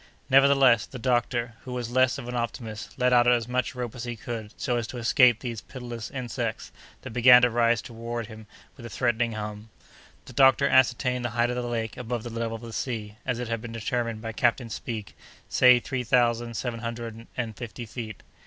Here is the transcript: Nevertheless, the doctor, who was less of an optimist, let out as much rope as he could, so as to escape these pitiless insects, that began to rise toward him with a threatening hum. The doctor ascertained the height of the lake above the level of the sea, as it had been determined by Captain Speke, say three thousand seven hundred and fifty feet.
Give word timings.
Nevertheless, 0.31 0.87
the 0.87 0.97
doctor, 0.97 1.53
who 1.63 1.73
was 1.73 1.91
less 1.91 2.17
of 2.17 2.27
an 2.27 2.33
optimist, 2.35 2.97
let 2.97 3.13
out 3.13 3.27
as 3.27 3.47
much 3.47 3.75
rope 3.75 3.93
as 3.93 4.03
he 4.03 4.15
could, 4.15 4.51
so 4.59 4.77
as 4.77 4.87
to 4.87 4.97
escape 4.97 5.39
these 5.41 5.61
pitiless 5.61 6.09
insects, 6.09 6.71
that 7.03 7.11
began 7.13 7.43
to 7.43 7.51
rise 7.51 7.83
toward 7.83 8.25
him 8.25 8.47
with 8.75 8.83
a 8.83 8.89
threatening 8.89 9.33
hum. 9.33 9.69
The 10.25 10.33
doctor 10.33 10.67
ascertained 10.67 11.23
the 11.23 11.29
height 11.37 11.51
of 11.51 11.55
the 11.55 11.61
lake 11.69 11.97
above 11.97 12.23
the 12.23 12.31
level 12.31 12.55
of 12.55 12.63
the 12.63 12.73
sea, 12.73 13.17
as 13.27 13.37
it 13.37 13.47
had 13.47 13.61
been 13.61 13.73
determined 13.73 14.23
by 14.23 14.31
Captain 14.31 14.71
Speke, 14.71 15.15
say 15.49 15.79
three 15.79 16.03
thousand 16.03 16.55
seven 16.55 16.79
hundred 16.79 17.27
and 17.37 17.55
fifty 17.55 17.85
feet. 17.85 18.23